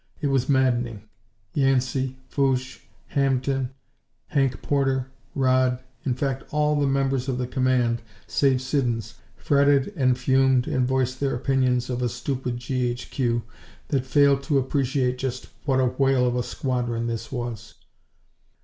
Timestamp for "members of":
6.87-7.37